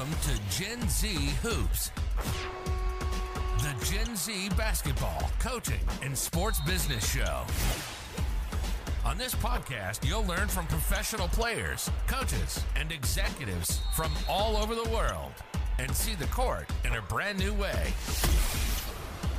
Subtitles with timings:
[0.00, 1.08] Welcome to Gen Z
[1.42, 1.90] Hoops,
[3.58, 7.42] the Gen Z basketball, coaching, and sports business show.
[9.04, 14.88] On this podcast, you'll learn from professional players, coaches, and executives from all over the
[14.88, 15.32] world
[15.78, 17.92] and see the court in a brand new way.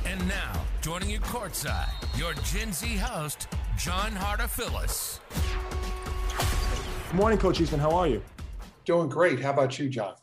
[0.06, 5.18] And now, joining you courtside, your Gen Z host, John Harder Phyllis.
[7.10, 7.80] Good morning, Coach Eastman.
[7.80, 8.22] How are you?
[8.84, 9.40] Doing great.
[9.40, 10.14] How about you, John?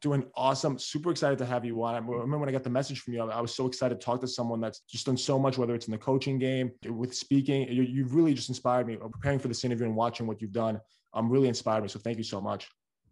[0.00, 0.78] Doing awesome.
[0.78, 1.94] Super excited to have you on.
[1.94, 4.20] I remember when I got the message from you, I was so excited to talk
[4.20, 7.66] to someone that's just done so much, whether it's in the coaching game, with speaking.
[7.68, 8.96] You've really just inspired me.
[8.96, 10.80] Preparing for this interview and watching what you've done,
[11.14, 11.88] um, really inspired me.
[11.88, 12.68] So thank you so much.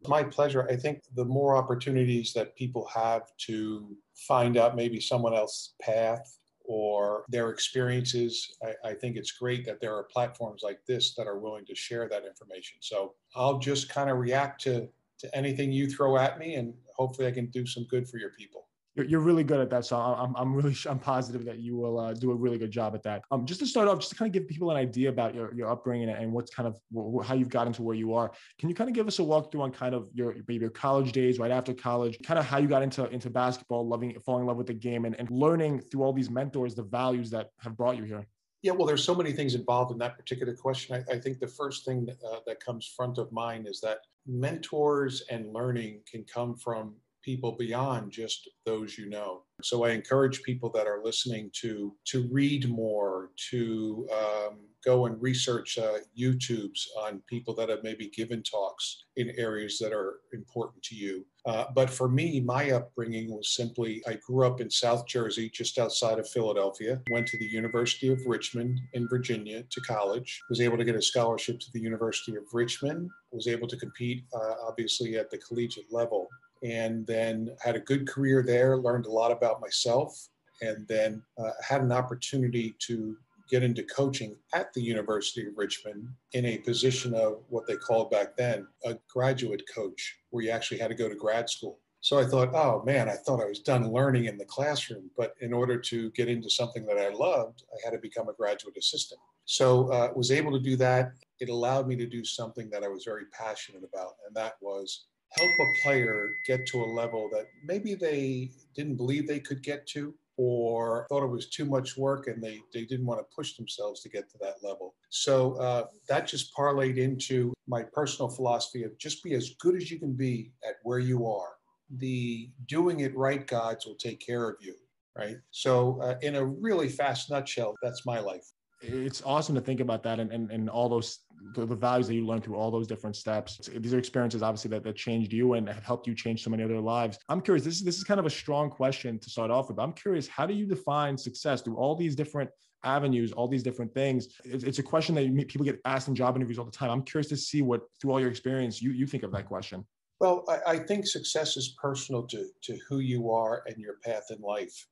[0.07, 0.69] My pleasure.
[0.71, 6.39] I think the more opportunities that people have to find out maybe someone else's path
[6.67, 8.57] or their experiences.
[8.63, 11.75] I, I, think it's great that there are platforms like this that are willing to
[11.75, 12.79] share that information.
[12.81, 14.89] So I'll just kind of react to,
[15.21, 18.31] to anything you throw at me, and hopefully I can do some good for your
[18.31, 18.67] people
[19.05, 19.85] you're, really good at that.
[19.85, 22.95] So I'm, I'm really, I'm positive that you will uh, do a really good job
[22.95, 23.23] at that.
[23.31, 25.53] Um, just to start off, just to kind of give people an idea about your,
[25.55, 26.77] your upbringing and what's kind of
[27.25, 28.33] how you've gotten to where you are.
[28.59, 31.13] Can you kind of give us a walkthrough on kind of your maybe your college
[31.13, 34.47] days, right after college, kind of how you got into into basketball, loving, falling in
[34.47, 37.77] love with the game, and, and learning through all these mentors the values that have
[37.77, 38.27] brought you here.
[38.63, 40.97] Yeah, well, there's so many things involved in that particular question.
[40.97, 43.99] I, I think the first thing that, uh, that comes front of mind is that
[44.27, 46.97] mentors and learning can come from
[47.27, 49.43] people beyond just those you know.
[49.63, 55.21] So I encourage people that are listening to to read more, to um, go and
[55.21, 60.81] research uh, YouTubes on people that have maybe given talks in areas that are important
[60.85, 61.27] to you.
[61.45, 65.79] Uh, but for me, my upbringing was simply I grew up in South Jersey, just
[65.79, 70.77] outside of Philadelphia, went to the University of Richmond in Virginia to college, was able
[70.77, 75.17] to get a scholarship to the University of Richmond, was able to compete, uh, obviously,
[75.17, 76.29] at the collegiate level
[76.63, 80.29] and then had a good career there, learned a lot about myself,
[80.63, 83.17] and then uh, had an opportunity to
[83.49, 88.11] get into coaching at the University of Richmond in a position of what they called
[88.11, 91.79] back then a graduate coach, where you actually had to go to grad school.
[92.01, 95.35] So I thought, oh man, I thought I was done learning in the classroom, but
[95.41, 98.77] in order to get into something that I loved, I had to become a graduate
[98.77, 99.21] assistant.
[99.45, 101.13] So uh, was able to do that.
[101.41, 105.07] It allowed me to do something that I was very passionate about, and that was
[105.39, 109.87] help a player get to a level that maybe they didn't believe they could get
[109.87, 113.57] to or thought it was too much work and they, they didn't want to push
[113.57, 114.95] themselves to get to that level.
[115.09, 119.91] So uh, that just parlayed into my personal philosophy of just be as good as
[119.91, 121.55] you can be at where you are.
[121.99, 124.75] The doing it right gods will take care of you,
[125.17, 125.37] right?
[125.53, 128.45] So, uh, in a really fast nutshell, that's my life
[128.83, 131.21] it's awesome to think about that and, and, and all those
[131.55, 133.69] the, values that you learned through all those different steps.
[133.75, 136.63] These are experiences obviously that, that changed you and have helped you change so many
[136.63, 137.19] other lives.
[137.29, 139.79] I'm curious this is this is kind of a strong question to start off with
[139.79, 142.51] i'm curious how do you define success through all these different
[142.85, 144.29] avenues all these different things?
[144.45, 146.91] It's, it's a question that you, people get asked in job interviews all the time.
[146.91, 149.85] I'm curious to see what through all your experience you, you think of that question.
[150.21, 154.27] Well I, I think success is personal to, to who you are and your path
[154.31, 154.87] in life.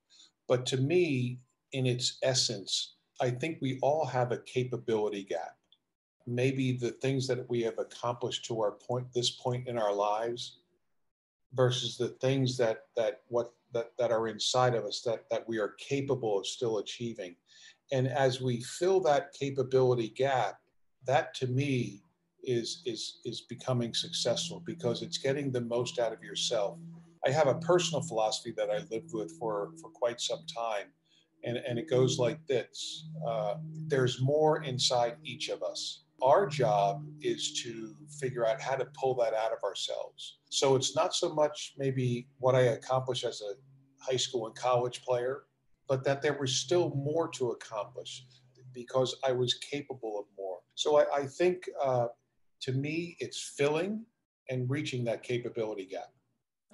[0.49, 1.39] But to me
[1.73, 5.57] in its essence I think we all have a capability gap.
[6.27, 10.59] Maybe the things that we have accomplished to our point, this point in our lives,
[11.55, 15.59] versus the things that that what that, that are inside of us that that we
[15.59, 17.37] are capable of still achieving.
[17.93, 20.59] And as we fill that capability gap,
[21.07, 22.03] that to me
[22.43, 26.79] is is is becoming successful because it's getting the most out of yourself.
[27.27, 30.87] I have a personal philosophy that I lived with for for quite some time
[31.45, 33.55] and, and it goes like this uh,
[33.87, 36.05] there's more inside each of us.
[36.23, 40.39] Our job is to figure out how to pull that out of ourselves.
[40.49, 43.55] So it's not so much maybe what I accomplished as a
[44.03, 45.43] high school and college player,
[45.89, 48.25] but that there was still more to accomplish
[48.73, 50.59] because I was capable of more.
[50.75, 52.09] So I, I think uh,
[52.63, 54.05] to me, it's filling
[54.49, 56.14] and reaching that capability gap.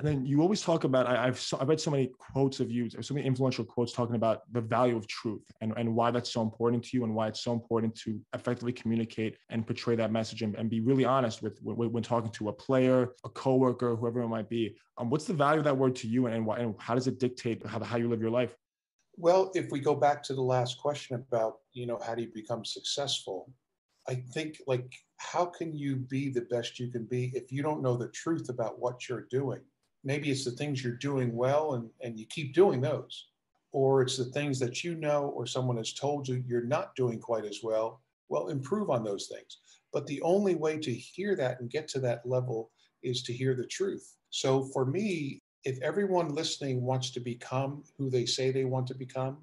[0.00, 2.88] And then you always talk about, I, have I've read so many quotes of you,
[2.88, 6.40] so many influential quotes talking about the value of truth and, and why that's so
[6.40, 10.40] important to you and why it's so important to effectively communicate and portray that message
[10.40, 14.22] and, and be really honest with when, when talking to a player, a coworker, whoever
[14.22, 14.74] it might be.
[14.96, 17.06] Um, what's the value of that word to you and, and, why, and how does
[17.06, 18.56] it dictate how, how you live your life?
[19.18, 22.30] Well, if we go back to the last question about, you know, how do you
[22.34, 23.52] become successful?
[24.08, 27.82] I think like, how can you be the best you can be if you don't
[27.82, 29.60] know the truth about what you're doing?
[30.04, 33.28] Maybe it's the things you're doing well and, and you keep doing those
[33.72, 37.18] or it's the things that you know or someone has told you you're not doing
[37.18, 39.58] quite as well well improve on those things
[39.92, 42.70] But the only way to hear that and get to that level
[43.02, 44.16] is to hear the truth.
[44.30, 48.94] So for me, if everyone listening wants to become who they say they want to
[48.94, 49.38] become,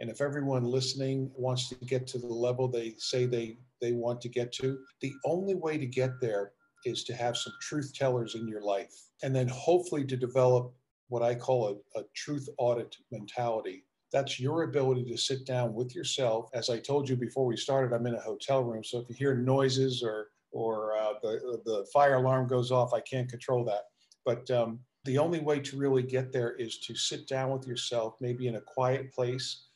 [0.00, 4.20] and if everyone listening wants to get to the level they say they, they want
[4.22, 6.52] to get to, the only way to get there
[6.84, 8.92] is to have some truth tellers in your life.
[9.22, 10.72] And then hopefully to develop
[11.08, 13.84] what I call a, a truth audit mentality.
[14.12, 16.48] That's your ability to sit down with yourself.
[16.54, 18.82] As I told you before we started, I'm in a hotel room.
[18.84, 23.00] So if you hear noises or or uh, the, the fire alarm goes off, I
[23.00, 23.82] can't control that.
[24.24, 28.14] But um, the only way to really get there is to sit down with yourself,
[28.20, 29.66] maybe in a quiet place,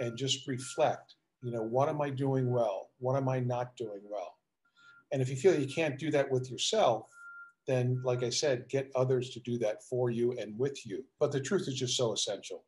[0.00, 1.14] and just reflect.
[1.42, 2.90] You know, what am I doing well?
[2.98, 4.37] What am I not doing well?
[5.12, 7.10] And if you feel you can't do that with yourself,
[7.66, 11.04] then, like I said, get others to do that for you and with you.
[11.20, 12.64] But the truth is just so essential.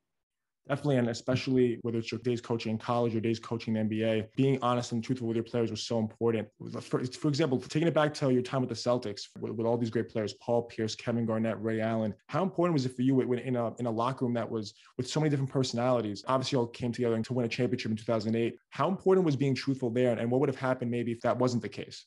[0.69, 4.03] Definitely, and especially whether it's your days coaching in college or days coaching in the
[4.03, 6.47] NBA, being honest and truthful with your players was so important.
[6.81, 9.77] For, for example, taking it back to your time with the Celtics, with, with, all
[9.77, 13.21] these great players, Paul Pierce, Kevin Garnett, Ray Allen, how important was it for you
[13.21, 16.23] in a, in a locker room that was with so many different personalities?
[16.29, 18.57] Obviously, all came together to win a championship in 2008.
[18.69, 21.63] How important was being truthful there, and what would have happened maybe if that wasn't
[21.63, 22.05] the case?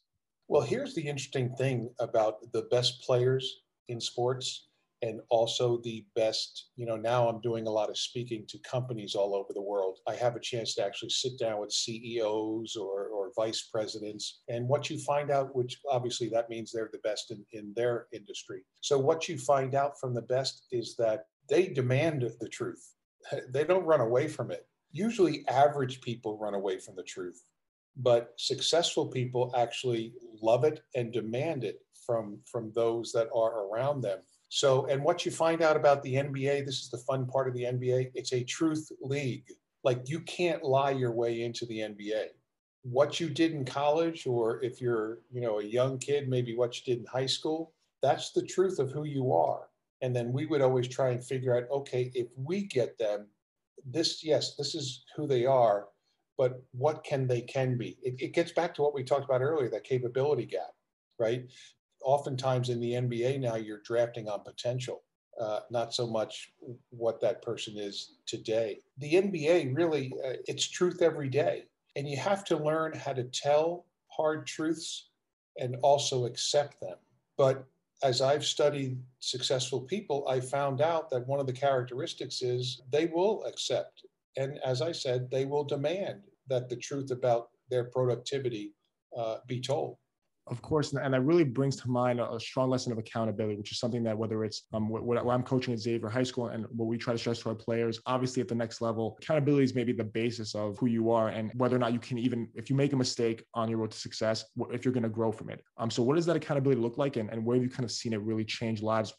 [0.54, 4.68] Well, here's the interesting thing about the best players in sports
[5.02, 9.16] and also the best, you know, now I'm doing a lot of speaking to companies
[9.16, 9.98] all over the world.
[10.08, 14.42] I have a chance to actually sit down with CEOs or, or vice presidents.
[14.48, 18.06] And what you find out, which obviously that means they're the best in, in their
[18.14, 18.62] industry.
[18.82, 22.94] So what you find out from the best is that they demand the truth.
[23.50, 24.68] They don't run away from it.
[24.92, 27.42] Usually average people run away from the truth
[27.98, 34.02] but successful people actually love it and demand it from from those that are around
[34.02, 34.20] them.
[34.50, 37.54] So and what you find out about the nba this is the fun part of
[37.54, 39.46] the nba it's a truth league.
[39.84, 42.28] Like you can't lie your way into the nba
[42.84, 46.76] what you did in college or if you're you know a young kid maybe what
[46.78, 49.70] you did in high school that's the truth of who you are.
[50.02, 53.28] And then we would always try and figure out okay if we get them
[53.86, 55.88] this yes this is who they are
[56.38, 57.98] but what can they can be?
[58.02, 60.74] It, it gets back to what we talked about earlier, that capability gap,
[61.20, 61.46] right?
[62.04, 65.04] Oftentimes in the NBA now, you're drafting on potential,
[65.40, 66.52] uh, not so much
[66.90, 68.80] what that person is today.
[68.98, 71.66] The NBA really, uh, it's truth every day.
[71.96, 75.10] And you have to learn how to tell hard truths
[75.60, 76.98] and also accept them.
[77.38, 77.66] But
[78.04, 83.06] as I've studied successful people, I found out that one of the characteristics is they
[83.06, 84.06] will accept
[84.38, 88.74] and as I said, they will demand that the truth about their productivity
[89.18, 89.98] uh, be told.
[90.48, 93.80] Of course, and that really brings to mind a, strong lesson of accountability, which is
[93.80, 96.88] something that whether it's um, what, what, I'm coaching at Xavier High School and what
[96.88, 99.94] we try to stress to our players, obviously at the next level, accountability is maybe
[99.94, 102.76] the basis of who you are and whether or not you can even, if you
[102.76, 105.64] make a mistake on your road to success, if you're going to grow from it.
[105.78, 107.92] Um, so what does that accountability look like, and, and where have you kind of
[107.92, 109.14] seen it really change lives?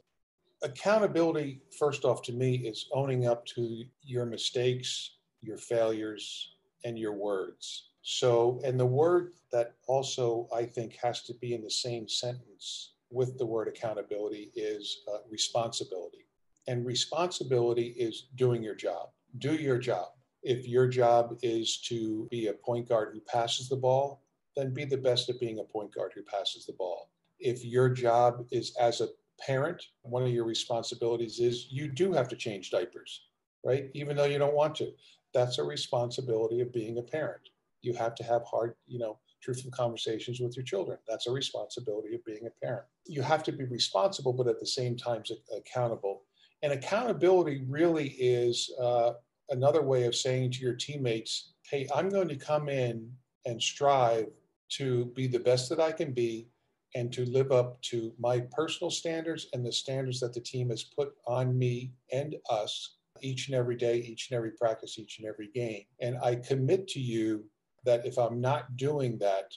[0.64, 7.12] Accountability, first off, to me, is owning up to your mistakes, your failures, and your
[7.12, 7.90] words.
[8.02, 12.94] So, and the word that also I think has to be in the same sentence
[13.10, 16.26] with the word accountability is uh, responsibility.
[16.66, 19.10] And responsibility is doing your job.
[19.38, 20.08] Do your job.
[20.42, 24.22] If your job is to be a point guard who passes the ball,
[24.56, 27.10] then be the best at being a point guard who passes the ball.
[27.38, 29.08] If your job is as a
[29.40, 33.26] parent, one of your responsibilities is you do have to change diapers,
[33.64, 33.90] right?
[33.94, 34.92] Even though you don't want to.
[35.32, 37.42] That's a responsibility of being a parent.
[37.82, 40.98] You have to have hard, you know, truthful conversations with your children.
[41.06, 42.86] That's a responsibility of being a parent.
[43.06, 45.22] You have to be responsible, but at the same time
[45.54, 46.22] accountable.
[46.62, 49.12] And accountability really is uh,
[49.50, 53.10] another way of saying to your teammates, hey, I'm going to come in
[53.44, 54.28] and strive
[54.70, 56.48] to be the best that I can be
[56.94, 60.84] and to live up to my personal standards and the standards that the team has
[60.84, 65.28] put on me and us each and every day, each and every practice, each and
[65.28, 65.84] every game.
[66.00, 67.44] And I commit to you
[67.84, 69.52] that if I'm not doing that,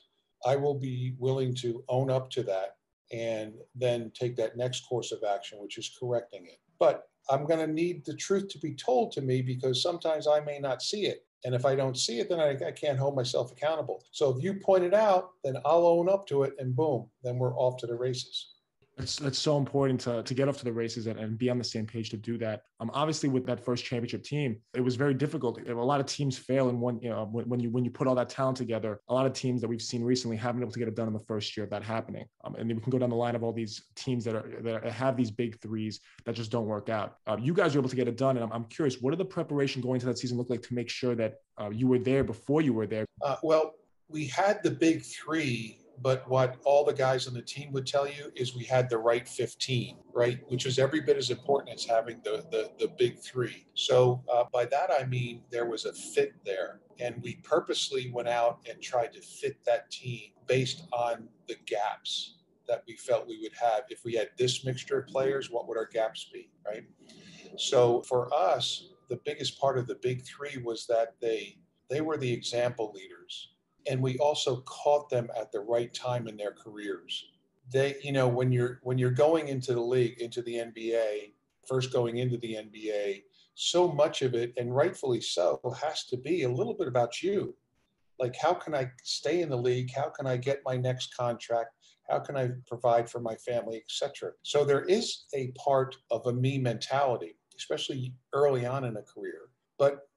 [0.46, 2.76] I will be willing to own up to that
[3.12, 6.60] and then take that next course of action, which is correcting it.
[6.80, 10.40] But I'm going to need the truth to be told to me because sometimes I
[10.40, 11.26] may not see it.
[11.46, 14.04] And if I don't see it, then I, I, can't hold myself accountable.
[14.12, 17.38] So if you point it out, then I'll own up to it and boom, then
[17.38, 18.54] we're off to the races.
[19.00, 21.58] It's, it's so important to, to get off to the races and, and be on
[21.58, 22.64] the same page to do that.
[22.80, 25.60] Um, obviously, with that first championship team, it was very difficult.
[25.68, 28.08] A lot of teams fail in one, you know, when, when you when you put
[28.08, 29.00] all that talent together.
[29.10, 31.08] A lot of teams that we've seen recently haven't been able to get it done
[31.08, 32.26] in the first year of that happening.
[32.44, 34.84] Um, and we can go down the line of all these teams that are that
[34.86, 37.18] have these big threes that just don't work out.
[37.28, 39.20] Uh, you guys were able to get it done, and I'm, I'm curious, what did
[39.20, 42.00] the preparation going into that season look like to make sure that uh, you were
[42.00, 43.06] there before you were there?
[43.22, 43.74] Uh, well,
[44.10, 48.08] we had the big three but what all the guys on the team would tell
[48.08, 50.40] you is we had the right 15, right?
[50.48, 53.66] Which was every bit as important as having the, the, the big three.
[53.74, 56.82] So uh, by that, I mean there was a fit there.
[57.00, 62.36] And we purposely went out and tried to fit that team based on the gaps
[62.68, 63.84] that we felt we would have.
[63.90, 66.84] If we had this mixture of players, what would our gaps be, right?
[67.58, 71.58] So for us, the biggest part of the big three was that they
[71.90, 73.54] they were the example leaders
[73.90, 77.26] and we also caught them at the right time in their careers.
[77.72, 81.34] They you know when you're when you're going into the league into the nba
[81.68, 83.24] first going into the nba
[83.56, 87.56] so much of it and rightfully so has to be a little bit about you.
[88.20, 89.92] Like how can i stay in the league?
[89.94, 91.74] How can i get my next contract?
[92.10, 96.34] How can i provide for my family etc so there is a part of a
[96.34, 99.50] me mentality especially early on in a career.
[99.78, 100.08] But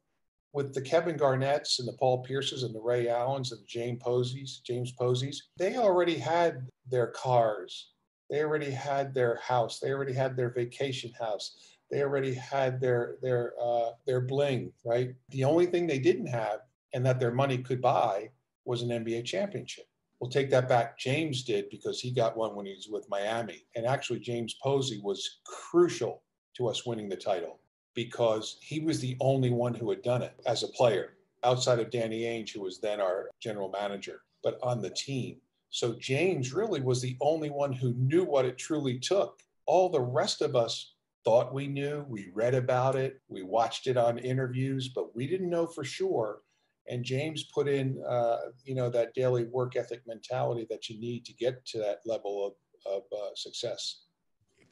[0.52, 4.02] with the Kevin Garnetts and the Paul Pierces and the Ray Allens and the James
[4.02, 7.92] Poseys, James Poseys, they already had their cars.
[8.28, 9.78] They already had their house.
[9.78, 11.56] They already had their vacation house.
[11.90, 15.14] They already had their their uh, their bling, right?
[15.30, 16.60] The only thing they didn't have,
[16.94, 18.30] and that their money could buy,
[18.64, 19.86] was an NBA championship.
[20.20, 20.98] We'll take that back.
[20.98, 25.00] James did because he got one when he was with Miami, and actually James Posey
[25.02, 26.22] was crucial
[26.56, 27.59] to us winning the title
[27.94, 31.90] because he was the only one who had done it as a player outside of
[31.90, 35.36] Danny Ainge, who was then our general manager, but on the team.
[35.70, 39.40] So James really was the only one who knew what it truly took.
[39.66, 40.94] All the rest of us
[41.24, 45.50] thought we knew, we read about it, we watched it on interviews, but we didn't
[45.50, 46.40] know for sure.
[46.88, 51.24] And James put in, uh, you know, that daily work ethic mentality that you need
[51.26, 54.06] to get to that level of, of uh, success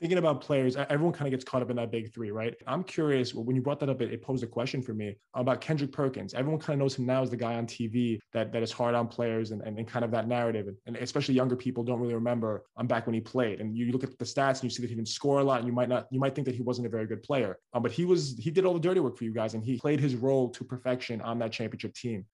[0.00, 2.54] thinking about players, everyone kind of gets caught up in that big three, right?
[2.66, 3.34] I'm curious.
[3.34, 6.34] When you brought that up, it, it posed a question for me about Kendrick Perkins.
[6.34, 8.94] Everyone kind of knows him now as the guy on TV that that is hard
[8.94, 10.68] on players and, and, and kind of that narrative.
[10.86, 13.60] And especially younger people don't really remember um, back when he played.
[13.60, 15.58] And you look at the stats and you see that he didn't score a lot,
[15.58, 17.58] and you might not you might think that he wasn't a very good player.
[17.72, 19.78] Um, but he was he did all the dirty work for you guys, and he
[19.78, 22.24] played his role to perfection on that championship team.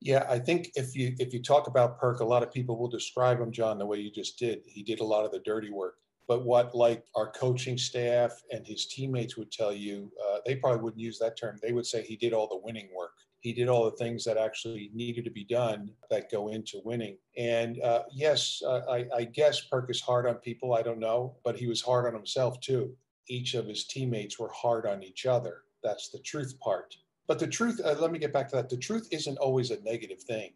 [0.00, 2.88] Yeah, I think if you if you talk about Perk, a lot of people will
[2.88, 4.60] describe him, John, the way you just did.
[4.66, 5.94] He did a lot of the dirty work.
[6.26, 10.82] But what like our coaching staff and his teammates would tell you, uh, they probably
[10.82, 11.58] wouldn't use that term.
[11.62, 13.12] They would say he did all the winning work.
[13.40, 17.18] He did all the things that actually needed to be done that go into winning.
[17.36, 20.72] And uh, yes, I, I guess Perk is hard on people.
[20.72, 22.96] I don't know, but he was hard on himself too.
[23.28, 25.58] Each of his teammates were hard on each other.
[25.82, 26.96] That's the truth part.
[27.26, 28.70] But the truth, uh, let me get back to that.
[28.70, 30.52] The truth isn't always a negative thing.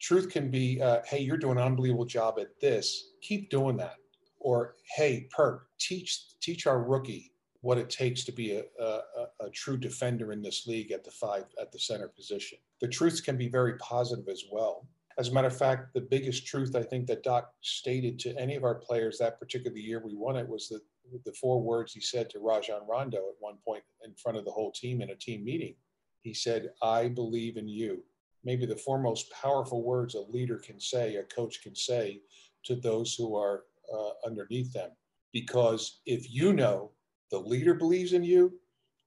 [0.00, 3.10] Truth can be, uh, hey, you're doing an unbelievable job at this.
[3.20, 3.96] Keep doing that
[4.40, 7.32] or hey perk teach teach our rookie
[7.62, 9.00] what it takes to be a, a,
[9.40, 12.58] a, true defender in this league at the five at the center position.
[12.80, 14.88] The truths can be very positive as well.
[15.18, 18.56] As a matter of fact the biggest truth i think that doc stated to any
[18.56, 20.80] of our players that particular year we won it was that
[21.24, 24.50] the four words he said to rajon rondo at one point in front of the
[24.50, 25.74] whole team in a team meeting.
[26.22, 28.02] He said i believe in you.
[28.42, 32.22] Maybe the four most powerful words a leader can say a coach can say
[32.64, 34.90] to those who are uh, underneath them.
[35.32, 36.90] Because if you know
[37.30, 38.52] the leader believes in you,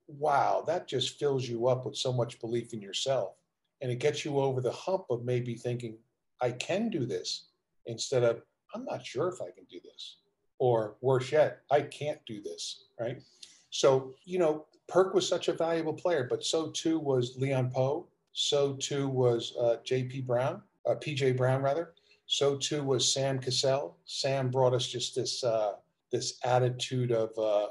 [0.08, 3.34] wow, that just fills you up with so much belief in yourself.
[3.82, 5.98] And it gets you over the hump of maybe thinking,
[6.42, 7.48] I can do this,
[7.86, 8.42] instead of,
[8.74, 10.18] I'm not sure if I can do this.
[10.60, 13.22] Or worse yet, I can't do this, right?
[13.70, 18.06] So, you know, Perk was such a valuable player, but so too was Leon Powe.
[18.34, 20.22] So too was uh, J.P.
[20.22, 21.34] Brown, uh, P.J.
[21.34, 21.94] Brown, rather.
[22.26, 23.98] So too was Sam Cassell.
[24.06, 25.74] Sam brought us just this uh,
[26.12, 27.68] this attitude of uh,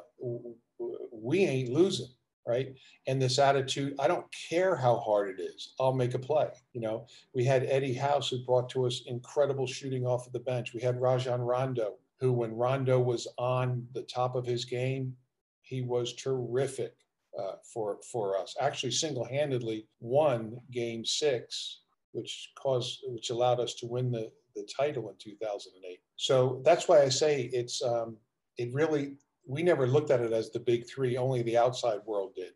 [1.13, 2.09] we ain't losing,
[2.47, 2.75] right?
[3.07, 6.49] And this attitude, I don't care how hard it is, I'll make a play.
[6.73, 10.41] You know, we had Eddie House who brought to us incredible shooting off of the
[10.41, 10.75] bench.
[10.75, 15.17] We had Rajon Rondo, who when Rondo was on the top of his game,
[15.63, 16.95] he was terrific
[17.39, 18.57] uh, for for us.
[18.61, 21.81] Actually, single-handedly won Game Six,
[22.11, 26.01] which caused which allowed us to win the the title in 2008.
[26.17, 28.17] So that's why I say it's um,
[28.59, 29.17] it really
[29.47, 31.17] we never looked at it as the big three.
[31.17, 32.53] Only the outside world did.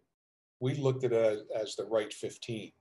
[0.60, 2.72] We looked at it as, as the right 15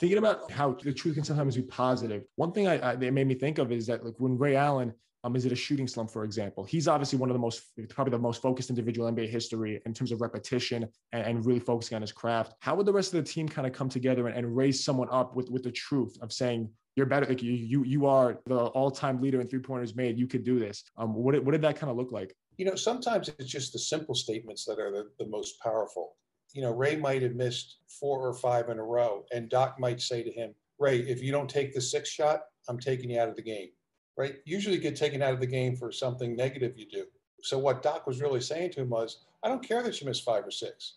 [0.00, 2.24] thinking about how the truth can sometimes be positive.
[2.34, 4.92] One thing I, I made me think of is that like when Ray Allen
[5.24, 6.64] um, is it a shooting slump, for example?
[6.64, 9.94] He's obviously one of the most, probably the most focused individual in NBA history in
[9.94, 12.54] terms of repetition and, and, really focusing on his craft.
[12.60, 15.08] How would the rest of the team kind of come together and, and raise someone
[15.12, 17.26] up with, with the truth of saying, you're better.
[17.26, 20.18] Like you, you, you are the all-time leader in three pointers made.
[20.18, 20.84] You could do this.
[20.96, 22.36] Um, what did, what did that kind of look like?
[22.58, 26.16] You know, sometimes it's just the simple statements that are the, the most powerful.
[26.52, 30.02] You know, Ray might have missed four or five in a row, and Doc might
[30.02, 33.30] say to him, Ray, if you don't take the sixth shot, I'm taking you out
[33.30, 33.68] of the game.
[34.16, 34.34] right?
[34.44, 37.04] Usually get taken out of the game for something negative you do.
[37.42, 40.20] So what Doc was really saying to him was, I don't care that you miss
[40.20, 40.96] five or six.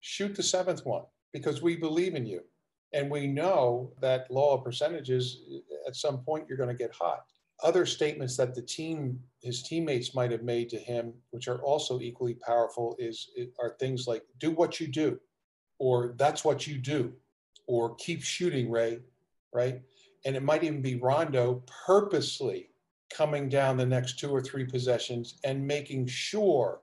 [0.00, 2.42] Shoot the seventh one because we believe in you.
[2.92, 6.92] And we know that law of percentages, uh, at some point, you're going to get
[6.94, 7.24] hot.
[7.62, 12.00] Other statements that the team, his teammates might have made to him, which are also
[12.00, 13.30] equally powerful, is
[13.60, 15.20] are things like "do what you do,"
[15.78, 17.12] or "that's what you do,"
[17.66, 19.00] or "keep shooting, Ray,"
[19.52, 19.80] right?
[20.24, 22.70] And it might even be Rondo purposely
[23.10, 26.80] coming down the next two or three possessions and making sure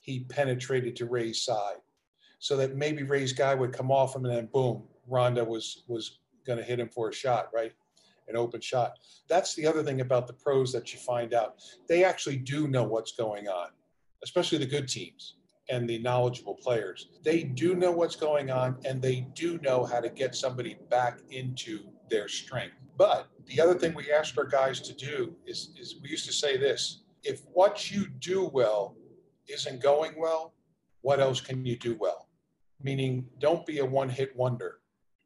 [0.00, 1.80] he penetrated to Ray's side,
[2.38, 6.18] so that maybe Ray's guy would come off him and then boom, Rondo was was
[6.46, 7.72] going to hit him for a shot, right?
[8.28, 8.98] An open shot.
[9.28, 11.60] That's the other thing about the pros that you find out.
[11.88, 13.68] They actually do know what's going on,
[14.22, 15.36] especially the good teams
[15.68, 17.08] and the knowledgeable players.
[17.24, 21.20] They do know what's going on and they do know how to get somebody back
[21.30, 21.80] into
[22.10, 22.74] their strength.
[22.96, 26.32] But the other thing we asked our guys to do is, is we used to
[26.32, 28.96] say this if what you do well
[29.48, 30.54] isn't going well,
[31.02, 32.28] what else can you do well?
[32.82, 34.80] Meaning, don't be a one hit wonder.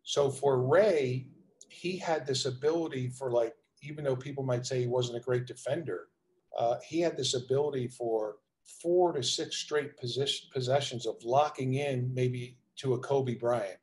[0.06, 1.26] So for Ray,
[1.68, 5.46] he had this ability for like, even though people might say he wasn't a great
[5.46, 6.06] defender,
[6.56, 8.36] uh, he had this ability for
[8.80, 13.80] four to six straight position, possessions of locking in maybe to a Kobe Bryant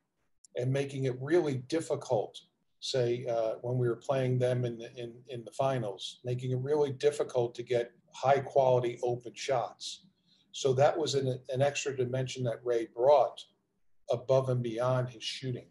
[0.56, 2.40] and making it really difficult.
[2.80, 6.58] Say uh, when we were playing them in the in, in the finals, making it
[6.62, 10.06] really difficult to get high quality open shots.
[10.52, 13.44] So that was an, an extra dimension that Ray brought
[14.10, 15.66] above and beyond his shooting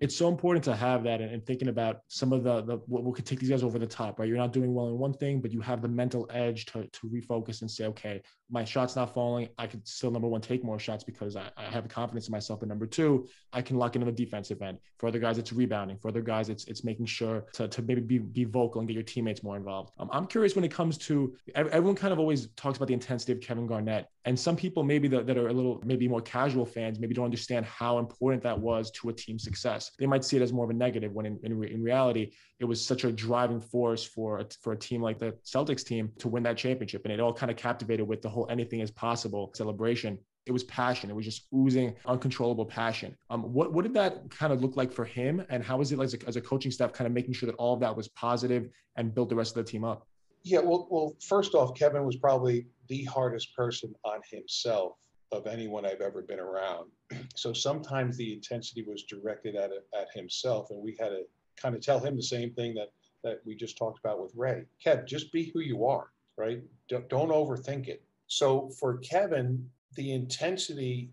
[0.00, 3.02] it's so important to have that and, and, thinking about some of the, the what,
[3.04, 4.28] what could take these guys over the top, right?
[4.28, 7.06] You're not doing well in one thing, but you have the mental edge to, to
[7.08, 9.48] refocus and say, okay, my shot's not falling.
[9.58, 12.62] I could still number one take more shots because I, I have confidence in myself.
[12.62, 14.78] And number two, I can lock into the defensive end.
[14.98, 15.98] For other guys, it's rebounding.
[15.98, 18.94] For other guys, it's it's making sure to, to maybe be, be vocal and get
[18.94, 19.92] your teammates more involved.
[19.98, 23.32] Um, I'm curious when it comes to everyone kind of always talks about the intensity
[23.32, 24.06] of Kevin Garnett.
[24.24, 27.24] And some people maybe that, that are a little maybe more casual fans maybe don't
[27.24, 29.92] understand how important that was to a team's success.
[29.98, 32.64] They might see it as more of a negative when in, in, in reality, it
[32.64, 36.28] was such a driving force for a, for a team like the Celtics team to
[36.28, 37.04] win that championship.
[37.04, 40.18] And it all kind of captivated with the whole anything is possible celebration.
[40.46, 41.10] It was passion.
[41.10, 43.14] It was just oozing uncontrollable passion.
[43.30, 45.44] Um, what, what did that kind of look like for him?
[45.50, 47.46] And how was it like as a, as a coaching staff kind of making sure
[47.46, 50.06] that all of that was positive and built the rest of the team up?
[50.42, 54.92] Yeah, well, well, first off, Kevin was probably the hardest person on himself
[55.30, 56.90] of anyone I've ever been around.
[57.36, 61.22] So sometimes the intensity was directed at at himself, and we had to
[61.60, 62.92] kind of tell him the same thing that
[63.24, 64.64] that we just talked about with Ray.
[64.84, 66.62] Kev, just be who you are, right?
[66.88, 68.04] Don't, don't overthink it.
[68.28, 71.10] So for Kevin, the intensity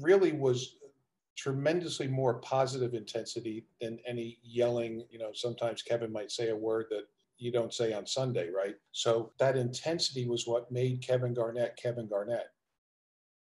[0.00, 0.76] really was
[1.36, 5.04] tremendously more positive intensity than any yelling.
[5.10, 7.04] You know, sometimes Kevin might say a word that
[7.38, 8.74] you don't say on Sunday, right?
[8.90, 12.48] So that intensity was what made Kevin Garnett Kevin Garnett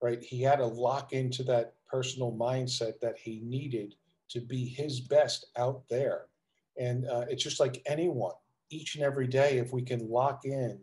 [0.02, 0.22] right?
[0.24, 3.96] He had to lock into that personal mindset that he needed
[4.30, 6.26] to be his best out there.
[6.80, 8.34] And uh, it's just like anyone,
[8.72, 10.80] each and every day, if we can lock in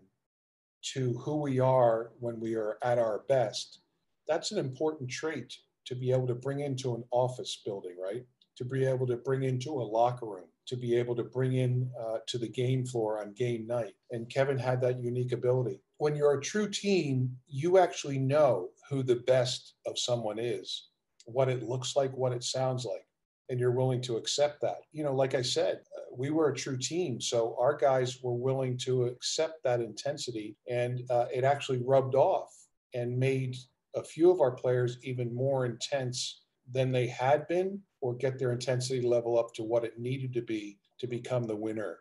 [0.93, 3.81] to who we are when we are at our best,
[4.29, 5.57] that's an important trait
[5.87, 8.25] to be able to bring into an office building, right?
[8.57, 11.91] To be able to bring into a locker room, to be able to bring in
[11.99, 13.95] uh, to the game floor on game night.
[14.11, 15.81] And Kevin had that unique ability.
[15.99, 20.89] When you're a true team, you actually know who the best of someone is,
[21.25, 23.06] what it looks like, what it sounds like,
[23.49, 24.79] and you're willing to accept that.
[24.93, 28.35] You know, like I said, uh, we were a true team, so our guys were
[28.35, 32.53] willing to accept that intensity, and uh, it actually rubbed off
[32.95, 33.57] and made
[33.95, 38.53] a few of our players even more intense than they had been, or get their
[38.53, 41.99] intensity level up to what it needed to be to become the winner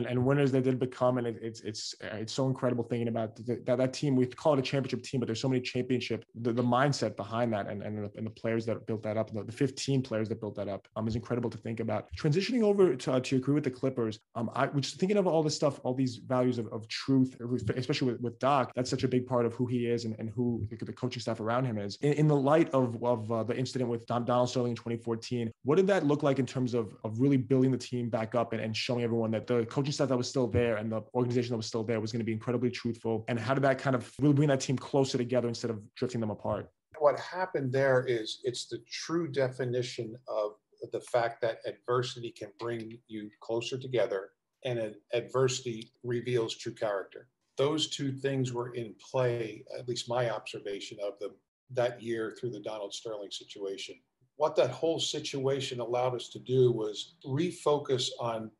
[0.00, 1.18] and, and winners they did become.
[1.18, 4.16] And it, it's it's it's so incredible thinking about the, that that team.
[4.16, 6.24] We call it a championship team, but there's so many championship.
[6.40, 9.32] The, the mindset behind that, and and the, and the players that built that up,
[9.32, 12.08] the, the 15 players that built that up, um, is incredible to think about.
[12.16, 15.26] Transitioning over to, uh, to your career with the Clippers, um, I was thinking of
[15.26, 17.36] all this stuff, all these values of, of truth,
[17.76, 18.72] especially with, with Doc.
[18.74, 21.20] That's such a big part of who he is and, and who the, the coaching
[21.20, 21.98] staff around him is.
[22.00, 25.50] In, in the light of of uh, the incident with Don, Donald Sterling in 2014,
[25.64, 28.52] what did that look like in terms of of really building the team back up
[28.52, 31.50] and, and showing everyone that the coaching staff that was still there and the organization
[31.50, 33.24] that was still there was going to be incredibly truthful?
[33.28, 36.20] And how did that kind of really bring that team closer together instead of drifting
[36.20, 36.68] them apart?
[36.98, 40.52] What happened there is it's the true definition of
[40.92, 44.30] the fact that adversity can bring you closer together
[44.64, 47.28] and adversity reveals true character.
[47.56, 51.32] Those two things were in play, at least my observation of them
[51.70, 53.96] that year through the Donald Sterling situation.
[54.36, 58.50] What that whole situation allowed us to do was refocus on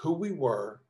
[0.00, 0.80] who we were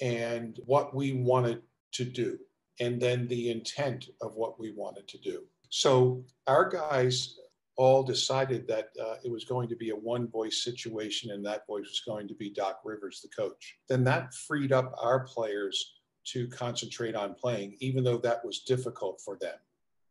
[0.00, 2.38] and what we wanted to do,
[2.80, 5.44] and then the intent of what we wanted to do.
[5.70, 7.38] So our guys
[7.76, 11.66] all decided that uh, it was going to be a one voice situation, and that
[11.66, 13.76] voice was going to be Doc Rivers, the coach.
[13.88, 15.94] Then that freed up our players
[16.28, 19.54] to concentrate on playing, even though that was difficult for them,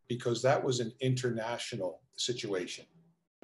[0.08, 2.86] because that was an international situation.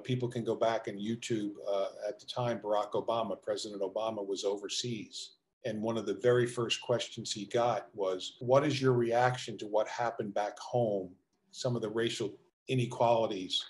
[0.04, 1.52] People can go back and YouTube.
[1.68, 5.32] Uh, at the time, Barack Obama, President Obama, was overseas.
[5.66, 9.68] And one of the very first questions he got was, What is your reaction to
[9.68, 11.12] what happened back home?
[11.52, 12.34] Some of the racial
[12.68, 13.64] inequalities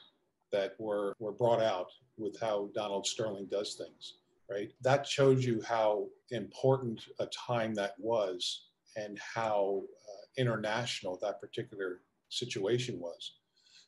[0.52, 4.16] that were, were brought out with how Donald Sterling does things,
[4.50, 4.72] right?
[4.82, 12.02] That shows you how important a time that was and how uh, international that particular
[12.30, 13.34] situation was.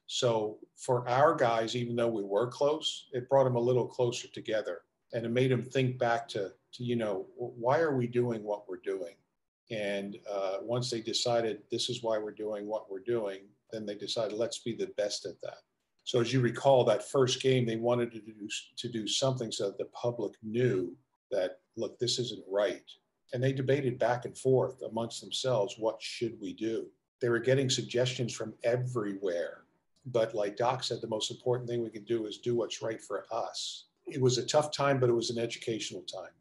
[0.08, 4.28] So for our guys, even though we were close, it brought them a little closer
[4.28, 4.82] together
[5.14, 8.68] and it made them think back to, to you know, why are we doing what
[8.68, 9.16] we're doing?
[9.72, 13.96] And uh, once they decided this is why we're doing what we're doing, then they
[13.96, 15.60] decided let's be the best at that.
[16.04, 18.34] So as you recall, that first game, they wanted to do,
[18.76, 20.96] to do something so that the public knew
[21.32, 22.84] that, look, this isn't right.
[23.32, 26.88] And they debated back and forth amongst themselves, what should we do?
[27.22, 29.64] They were getting suggestions from everywhere.
[30.06, 33.02] But like Doc said, the most important thing we can do is do what's right
[33.02, 33.88] for us.
[34.06, 36.32] It was a tough time, but it was an educational time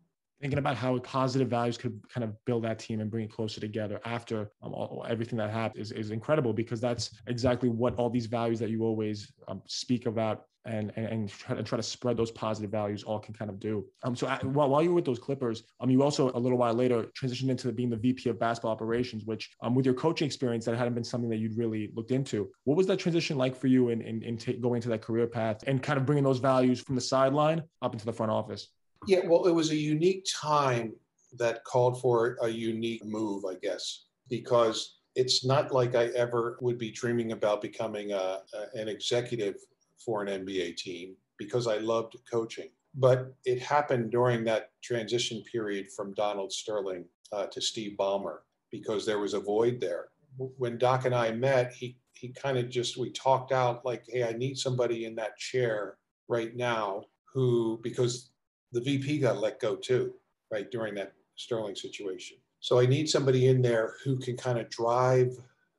[0.42, 3.60] thinking about how positive values could kind of build that team and bring it closer
[3.60, 8.10] together after um, all, everything that happened is, is incredible because that's exactly what all
[8.10, 11.82] these values that you always um, speak about and, and, and try, to, try to
[11.82, 13.84] spread those positive values all can kind of do.
[14.02, 16.58] Um, so at, while, while you were with those Clippers, um, you also a little
[16.58, 20.26] while later transitioned into being the VP of basketball operations, which um, with your coaching
[20.26, 22.50] experience, that hadn't been something that you'd really looked into.
[22.64, 25.26] What was that transition like for you in, in, in t- going into that career
[25.26, 28.68] path and kind of bringing those values from the sideline up into the front office?
[29.06, 30.92] Yeah, well, it was a unique time
[31.38, 36.78] that called for a unique move, I guess, because it's not like I ever would
[36.78, 39.56] be dreaming about becoming a, a, an executive
[40.04, 42.68] for an NBA team because I loved coaching.
[42.94, 48.38] But it happened during that transition period from Donald Sterling uh, to Steve Ballmer
[48.70, 50.08] because there was a void there.
[50.36, 54.24] When Doc and I met, he he kind of just we talked out like, hey,
[54.24, 55.96] I need somebody in that chair
[56.28, 58.30] right now who because
[58.72, 60.14] the VP got let go too,
[60.50, 62.36] right, during that Sterling situation.
[62.60, 65.36] So I need somebody in there who can kind of drive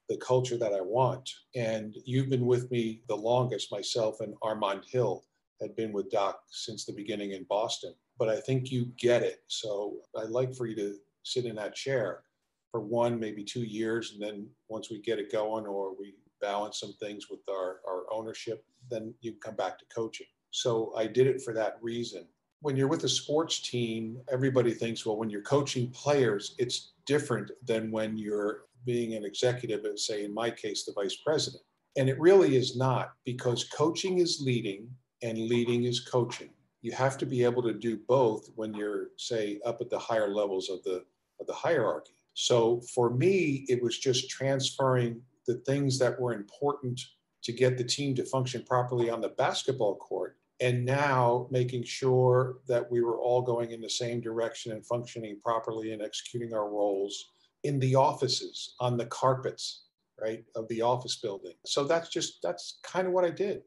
[0.10, 1.30] the culture that I want.
[1.56, 5.24] And you've been with me the longest, myself and Armond Hill
[5.62, 7.94] had been with Doc since the beginning in Boston.
[8.18, 9.44] But I think you get it.
[9.48, 12.24] So I'd like for you to sit in that chair
[12.72, 14.12] for one, maybe two years.
[14.12, 18.04] And then once we get it going or we balance some things with our, our
[18.12, 20.28] ownership, then you can come back to coaching.
[20.52, 22.28] So I did it for that reason
[22.64, 27.52] when you're with a sports team, everybody thinks, well, when you're coaching players, it's different
[27.66, 31.64] than when you're being an executive, and say, in my case, the vice president.
[31.96, 34.90] And it really is not because coaching is leading
[35.22, 36.50] and leading is coaching.
[36.82, 40.28] You have to be able to do both when you're, say, up at the higher
[40.28, 41.04] levels of the,
[41.40, 42.14] of the hierarchy.
[42.34, 47.00] So for me, it was just transferring the things that were important
[47.44, 52.60] to get the team to function properly on the basketball court and now making sure
[52.68, 56.70] that we were all going in the same direction and functioning properly and executing our
[56.70, 57.33] roles
[57.64, 59.86] in the offices on the carpets
[60.22, 61.54] right of the office building.
[61.66, 63.62] So that's just that's kind of what i did.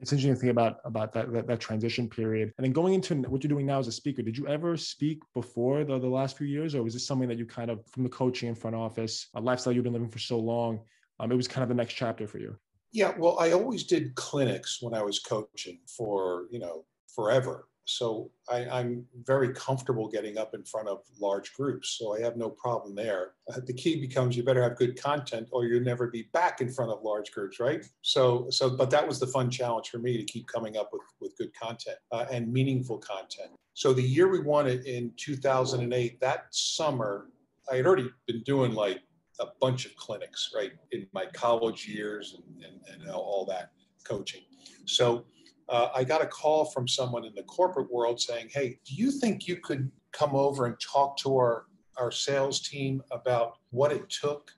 [0.00, 2.52] It's interesting to think about about that, that, that transition period.
[2.56, 5.22] And then going into what you're doing now as a speaker did you ever speak
[5.34, 8.02] before the, the last few years or was this something that you kind of from
[8.02, 10.80] the coaching in front office a lifestyle you've been living for so long
[11.20, 12.56] um, it was kind of the next chapter for you?
[12.92, 17.68] Yeah, well, I always did clinics when I was coaching for, you know, forever.
[17.88, 21.96] So I, am very comfortable getting up in front of large groups.
[21.98, 23.32] So I have no problem there.
[23.50, 26.68] Uh, the key becomes you better have good content or you'll never be back in
[26.70, 27.82] front of large groups, right?
[28.02, 31.00] So, so, but that was the fun challenge for me to keep coming up with,
[31.18, 33.52] with good content uh, and meaningful content.
[33.72, 37.28] So the year we won it in 2008, that summer,
[37.72, 39.00] I had already been doing like
[39.40, 43.70] a bunch of clinics, right, in my college years and, and, and all that
[44.04, 44.42] coaching.
[44.84, 45.24] So
[45.68, 49.10] uh, I got a call from someone in the corporate world saying, Hey, do you
[49.10, 54.08] think you could come over and talk to our, our sales team about what it
[54.08, 54.50] took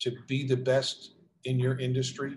[0.00, 2.36] to be the best in your industry?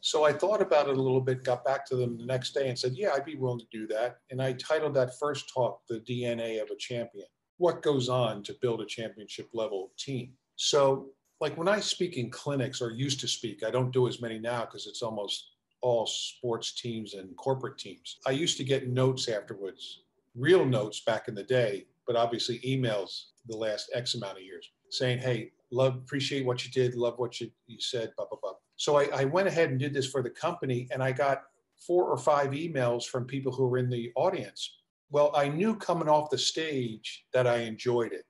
[0.00, 2.68] So I thought about it a little bit, got back to them the next day
[2.68, 4.18] and said, Yeah, I'd be willing to do that.
[4.30, 7.26] And I titled that first talk, The DNA of a Champion.
[7.58, 10.32] What goes on to build a championship level team?
[10.56, 11.08] So,
[11.40, 14.38] like when I speak in clinics or used to speak, I don't do as many
[14.38, 18.18] now because it's almost all sports teams and corporate teams.
[18.26, 20.02] I used to get notes afterwards,
[20.34, 24.70] real notes back in the day, but obviously emails the last X amount of years
[24.90, 28.52] saying, hey, love, appreciate what you did, love what you, you said, blah, blah, blah.
[28.76, 31.42] So I, I went ahead and did this for the company, and I got
[31.86, 34.78] four or five emails from people who were in the audience.
[35.10, 38.24] Well, I knew coming off the stage that I enjoyed it,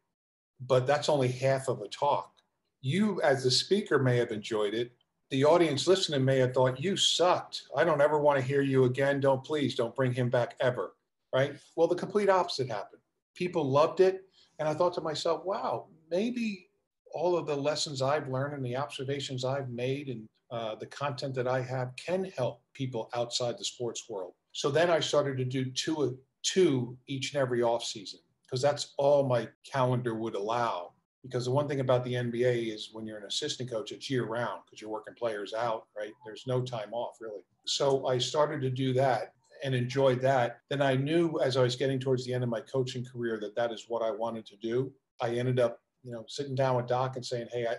[0.67, 2.33] but that's only half of a talk.
[2.81, 4.93] You, as the speaker, may have enjoyed it.
[5.31, 7.65] The audience listening may have thought, You sucked.
[7.77, 9.21] I don't ever want to hear you again.
[9.21, 10.95] Don't please, don't bring him back ever.
[11.35, 11.57] Right?
[11.77, 13.03] Well, the complete opposite happened.
[13.35, 14.23] People loved it.
[14.59, 16.71] And I thought to myself, wow, maybe
[17.13, 21.35] all of the lessons I've learned and the observations I've made and uh, the content
[21.35, 24.33] that I have can help people outside the sports world.
[24.53, 28.95] So then I started to do two, two each and every off season because that's
[28.97, 30.93] all my calendar would allow.
[31.23, 34.25] Because the one thing about the NBA is when you're an assistant coach, it's year
[34.25, 36.13] round because you're working players out, right?
[36.25, 37.43] There's no time off really.
[37.67, 39.33] So I started to do that
[39.65, 40.61] and enjoyed that.
[40.71, 43.57] Then I knew as I was getting towards the end of my coaching career that
[43.57, 44.93] that is what I wanted to do.
[45.21, 47.75] I ended up, you know, sitting down with Doc and saying, "Hey, I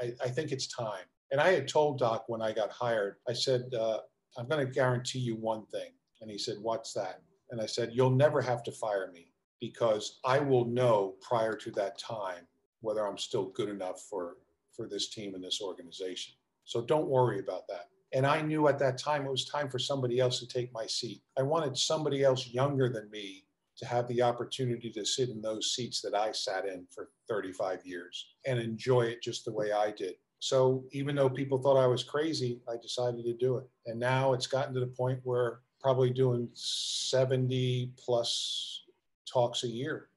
[0.00, 3.32] I, I think it's time." And I had told Doc when I got hired, I
[3.32, 4.00] said, uh,
[4.36, 7.92] "I'm going to guarantee you one thing." And he said, "What's that?" And I said,
[7.92, 12.46] "You'll never have to fire me because I will know prior to that time
[12.84, 14.36] whether I'm still good enough for
[14.72, 16.34] for this team and this organization.
[16.64, 19.78] So don't worry about that." And I knew at that time it was time for
[19.78, 21.22] somebody else to take my seat.
[21.36, 23.44] I wanted somebody else younger than me
[23.76, 27.84] to have the opportunity to sit in those seats that I sat in for 35
[27.84, 30.14] years and enjoy it just the way I did.
[30.38, 33.64] So even though people thought I was crazy, I decided to do it.
[33.86, 38.84] And now it's gotten to the point where probably doing 70 plus
[39.26, 40.10] talks a year.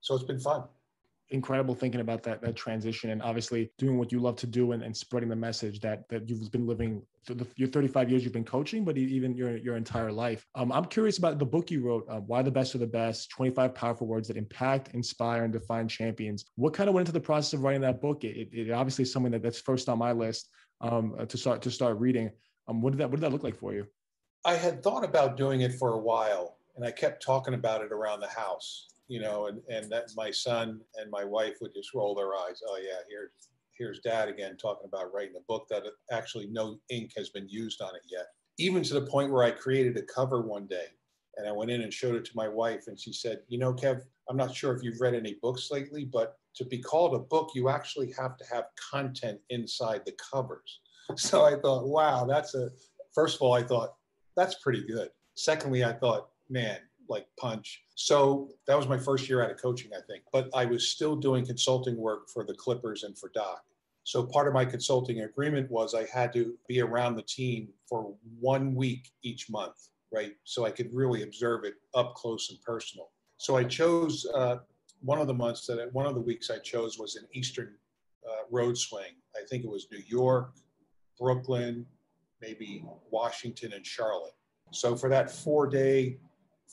[0.00, 0.64] So it's been fun
[1.30, 4.82] incredible thinking about that that transition and obviously doing what you love to do and,
[4.82, 8.44] and spreading the message that that you've been living the, your 35 years you've been
[8.44, 10.44] coaching but even your your entire life.
[10.54, 13.30] Um, i'm curious about the book you wrote uh, why the best of the best
[13.30, 16.44] 25 powerful words that impact inspire and define champions.
[16.56, 18.24] What kind of went into the process of writing that book?
[18.24, 21.38] It, it, it obviously is something that, that's first on my list um, uh, to
[21.38, 22.30] start to start reading.
[22.68, 23.86] Um, what did that what did that look like for you?
[24.44, 27.92] I had thought about doing it for a while and i kept talking about it
[27.92, 31.94] around the house you know, and, and that my son and my wife would just
[31.94, 32.60] roll their eyes.
[32.66, 33.30] Oh yeah, here's
[33.76, 37.80] here's dad again talking about writing a book that actually no ink has been used
[37.80, 38.26] on it yet.
[38.58, 40.86] Even to the point where I created a cover one day
[41.36, 43.74] and I went in and showed it to my wife and she said, you know,
[43.74, 47.18] Kev, I'm not sure if you've read any books lately, but to be called a
[47.18, 50.80] book, you actually have to have content inside the covers.
[51.16, 52.70] So I thought, wow, that's a,
[53.14, 53.96] first of all, I thought
[54.36, 55.10] that's pretty good.
[55.34, 57.84] Secondly, I thought, man, like punch.
[57.94, 60.22] So that was my first year out of coaching, I think.
[60.32, 63.62] But I was still doing consulting work for the Clippers and for Doc.
[64.04, 68.14] So part of my consulting agreement was I had to be around the team for
[68.38, 70.34] one week each month, right?
[70.44, 73.10] So I could really observe it up close and personal.
[73.38, 74.58] So I chose uh,
[75.00, 77.74] one of the months that one of the weeks I chose was an Eastern
[78.28, 79.14] uh, road swing.
[79.36, 80.52] I think it was New York,
[81.18, 81.86] Brooklyn,
[82.40, 84.34] maybe Washington and Charlotte.
[84.70, 86.18] So for that four day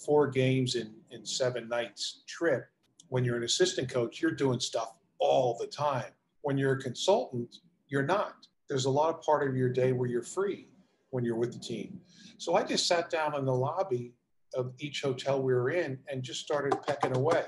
[0.05, 2.65] four games in, in seven nights trip.
[3.09, 6.11] When you're an assistant coach, you're doing stuff all the time.
[6.41, 8.47] When you're a consultant, you're not.
[8.69, 10.67] There's a lot of part of your day where you're free
[11.09, 11.99] when you're with the team.
[12.37, 14.13] So I just sat down in the lobby
[14.55, 17.43] of each hotel we were in and just started pecking away.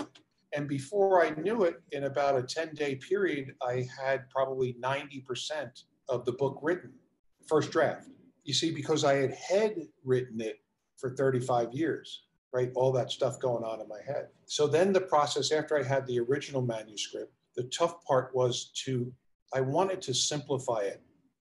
[0.53, 5.83] And before I knew it, in about a 10 day period, I had probably 90%
[6.09, 6.91] of the book written,
[7.47, 8.07] first draft.
[8.43, 10.59] You see, because I had head written it
[10.97, 12.71] for 35 years right?
[12.75, 14.27] All that stuff going on in my head.
[14.45, 19.11] So then the process after I had the original manuscript, the tough part was to,
[19.53, 21.01] I wanted to simplify it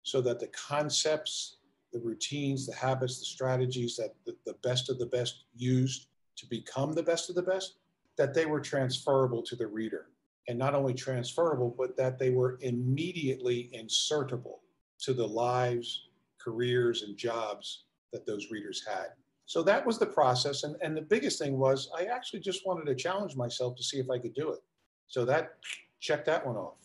[0.03, 1.57] so that the concepts,
[1.91, 6.47] the routines, the habits, the strategies that the, the best of the best used to
[6.47, 7.75] become the best of the best,
[8.17, 10.07] that they were transferable to the reader.
[10.47, 14.59] And not only transferable, but that they were immediately insertable
[14.99, 16.07] to the lives,
[16.39, 19.07] careers, and jobs that those readers had.
[19.45, 20.63] So that was the process.
[20.63, 23.97] And, and the biggest thing was I actually just wanted to challenge myself to see
[23.97, 24.59] if I could do it.
[25.07, 25.53] So that
[25.99, 26.77] checked that one off.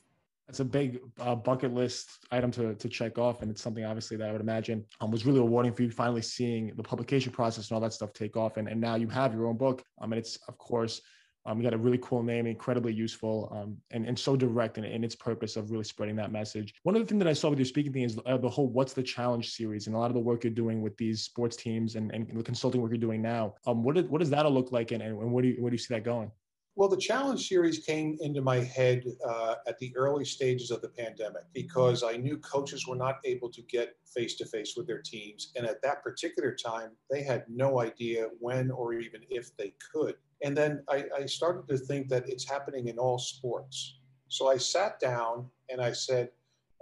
[0.48, 3.40] It's a big uh, bucket list item to, to check off.
[3.40, 6.22] And it's something obviously that I would imagine um, was really rewarding for you finally
[6.22, 8.56] seeing the publication process and all that stuff take off.
[8.56, 9.82] And, and now you have your own book.
[10.00, 11.00] Um, and it's, of course,
[11.46, 14.84] um, you got a really cool name, incredibly useful, um, and, and so direct in,
[14.84, 16.74] in its purpose of really spreading that message.
[16.82, 18.68] One of the things that I saw with your speaking thing is uh, the whole
[18.68, 21.56] "What's the Challenge" series, and a lot of the work you're doing with these sports
[21.56, 23.54] teams and, and the consulting work you're doing now.
[23.66, 25.74] Um, what, did, what does that look like, and, and where do you where do
[25.74, 26.30] you see that going?
[26.76, 30.88] Well, the challenge series came into my head uh, at the early stages of the
[30.88, 35.02] pandemic because I knew coaches were not able to get face to face with their
[35.02, 35.52] teams.
[35.56, 40.14] And at that particular time, they had no idea when or even if they could
[40.42, 43.98] And then I, I started to think that it's happening in all sports.
[44.28, 46.30] So I sat down and I said,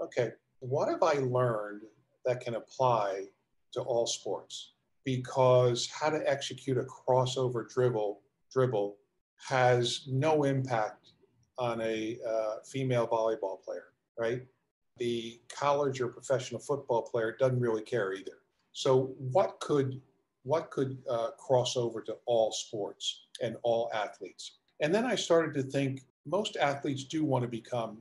[0.00, 1.82] okay, what have I learned
[2.24, 3.26] that can apply
[3.72, 4.72] to all sports?
[5.04, 8.20] Because how to execute a crossover dribble
[8.52, 8.96] dribble
[9.46, 11.10] has no impact
[11.58, 14.42] on a uh, female volleyball player, right?
[14.98, 18.38] The college or professional football player doesn't really care either.
[18.72, 20.00] So what could
[20.48, 24.58] what could uh, cross over to all sports and all athletes?
[24.80, 27.98] And then I started to think most athletes do want to become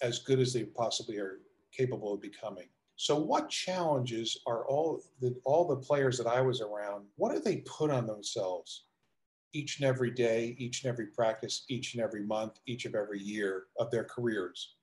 [0.00, 2.68] as good as they possibly are capable of becoming.
[2.96, 7.04] So, what challenges are all the all the players that I was around?
[7.16, 8.84] What do they put on themselves
[9.52, 13.20] each and every day, each and every practice, each and every month, each of every
[13.20, 14.76] year of their careers?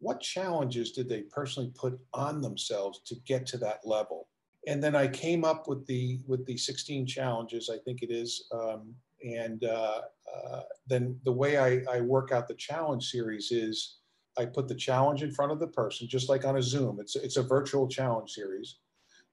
[0.00, 4.26] What challenges did they personally put on themselves to get to that level?
[4.68, 8.46] And then I came up with the with the 16 challenges, I think it is,
[8.52, 10.02] um, and uh,
[10.36, 13.96] uh, then the way I, I work out the challenge series is
[14.38, 17.00] I put the challenge in front of the person, just like on a Zoom.
[17.00, 18.76] It's it's a virtual challenge series.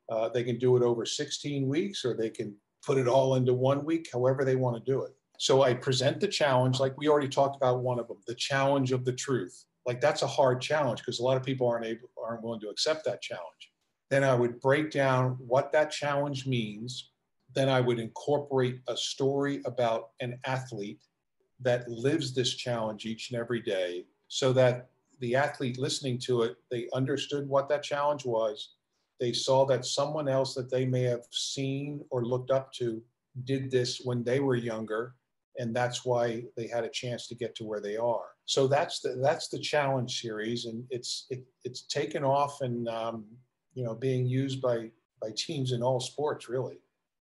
[0.10, 3.54] Uh, they can do it over 16 weeks, or they can put it all into
[3.54, 5.12] one week, however they want to do it.
[5.38, 8.93] So I present the challenge, like we already talked about one of them, the challenge
[8.93, 9.65] of the truth.
[9.86, 12.69] Like that's a hard challenge because a lot of people aren't able, aren't willing to
[12.69, 13.71] accept that challenge.
[14.15, 17.12] Then I would break down what that challenge means.
[17.54, 21.01] Then I would incorporate a story about an athlete
[21.60, 24.88] that lives this challenge each and every day so that
[25.19, 28.75] the athlete listening to it, they understood what that challenge was.
[29.19, 33.04] They saw that someone else that they may have seen or looked up to
[33.43, 35.15] did this when they were younger,
[35.60, 38.30] and that's why they had a chance to get to where they are.
[38.45, 43.25] So that's the that's the challenge series, and it's it, it's taken off and um,
[43.75, 44.89] you know being used by
[45.21, 46.77] by teams in all sports really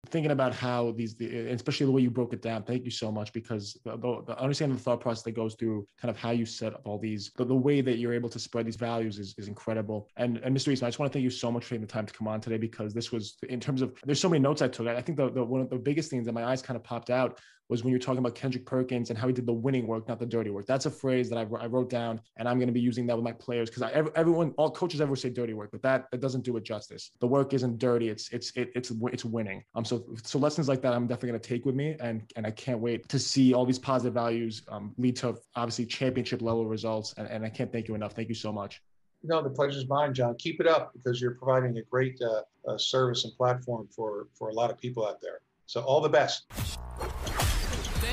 [0.06, 2.62] thinking about how these, especially the way you broke it down.
[2.62, 6.10] Thank you so much because the, the, understanding the thought process that goes through kind
[6.10, 8.66] of how you set up all these, the, the way that you're able to spread
[8.66, 10.08] these values is, is incredible.
[10.16, 10.72] And, and Mr.
[10.72, 12.28] Eastman, I just want to thank you so much for taking the time to come
[12.28, 14.86] on today because this was in terms of there's so many notes I took.
[14.86, 17.10] I think the, the one of the biggest things that my eyes kind of popped
[17.10, 17.38] out
[17.70, 20.18] was when you're talking about Kendrick Perkins and how he did the winning work, not
[20.18, 20.66] the dirty work.
[20.66, 23.16] That's a phrase that I, I wrote down, and I'm going to be using that
[23.16, 26.42] with my players because everyone, all coaches ever say dirty work, but that that doesn't
[26.42, 27.12] do it justice.
[27.20, 29.62] The work isn't dirty; it's it's it, it's it's winning.
[29.74, 32.44] Um, so so lessons like that, I'm definitely going to take with me, and and
[32.46, 36.66] I can't wait to see all these positive values um, lead to obviously championship level
[36.66, 37.14] results.
[37.16, 38.12] And, and I can't thank you enough.
[38.12, 38.82] Thank you so much.
[39.22, 40.34] No, the pleasure's mine, John.
[40.38, 44.48] Keep it up because you're providing a great uh, uh, service and platform for for
[44.48, 45.40] a lot of people out there.
[45.66, 46.46] So all the best.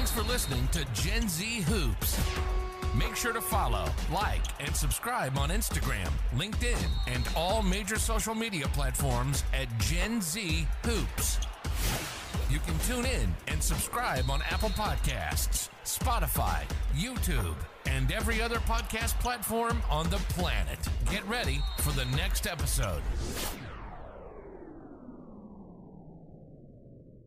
[0.08, 2.18] Thanks for listening to Gen Z Hoops.
[2.98, 8.70] Make sure to follow, like, and subscribe on Instagram, LinkedIn, and all major social media
[8.70, 11.40] platforms at Gen Z Hoops.
[12.50, 16.62] You can tune in and subscribe on Apple Podcasts, Spotify,
[16.96, 20.80] YouTube, and every other podcast platform on the planet.
[21.12, 23.04] Get ready for the next episode.